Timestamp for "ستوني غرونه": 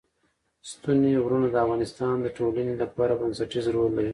0.69-1.47